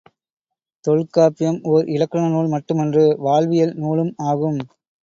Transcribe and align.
தொல்காப்பியம் 0.85 1.59
ஓர் 1.65 1.85
இலக்கண 1.87 2.23
நூல் 2.27 2.51
மட்டுமன்று, 2.55 3.05
வாழ்வியல் 3.21 3.75
நூலும் 3.77 4.13
ஆகும். 4.29 4.61